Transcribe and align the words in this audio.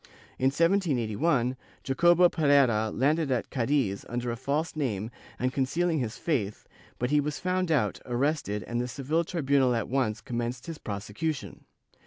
In 0.39 0.45
1781, 0.47 1.55
Jacobo 1.83 2.27
Pereira 2.27 2.89
landed 2.89 3.29
at 3.29 3.51
Cadiz 3.51 4.03
under 4.09 4.31
a 4.31 4.35
false 4.35 4.75
name 4.75 5.11
and 5.37 5.53
concealing 5.53 5.99
his 5.99 6.17
faith, 6.17 6.67
but 6.97 7.11
he 7.11 7.21
was 7.21 7.37
found 7.37 7.71
out, 7.71 7.99
arrested 8.07 8.63
and 8.63 8.81
the 8.81 8.87
Seville 8.87 9.23
tribunal 9.25 9.75
at 9.75 9.87
once 9.89 10.19
commenced 10.19 10.65
his 10.65 10.79
prosecution. 10.79 11.65